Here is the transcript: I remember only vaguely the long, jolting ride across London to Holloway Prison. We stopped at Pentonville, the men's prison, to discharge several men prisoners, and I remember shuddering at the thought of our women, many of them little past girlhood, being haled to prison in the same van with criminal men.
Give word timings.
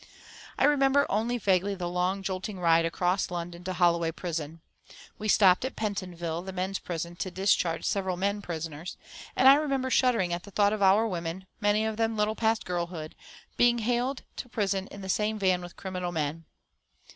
I 0.57 0.63
remember 0.63 1.05
only 1.11 1.37
vaguely 1.37 1.75
the 1.75 1.87
long, 1.87 2.23
jolting 2.23 2.59
ride 2.59 2.85
across 2.85 3.29
London 3.29 3.63
to 3.65 3.73
Holloway 3.73 4.11
Prison. 4.11 4.61
We 5.19 5.27
stopped 5.27 5.63
at 5.63 5.75
Pentonville, 5.75 6.41
the 6.41 6.51
men's 6.51 6.79
prison, 6.79 7.15
to 7.17 7.29
discharge 7.29 7.85
several 7.85 8.17
men 8.17 8.41
prisoners, 8.41 8.97
and 9.35 9.47
I 9.47 9.53
remember 9.57 9.91
shuddering 9.91 10.33
at 10.33 10.41
the 10.41 10.49
thought 10.49 10.73
of 10.73 10.81
our 10.81 11.05
women, 11.05 11.45
many 11.59 11.85
of 11.85 11.97
them 11.97 12.17
little 12.17 12.33
past 12.35 12.65
girlhood, 12.65 13.13
being 13.57 13.77
haled 13.77 14.23
to 14.37 14.49
prison 14.49 14.87
in 14.87 15.01
the 15.01 15.07
same 15.07 15.37
van 15.37 15.61
with 15.61 15.77
criminal 15.77 16.11
men. 16.11 16.45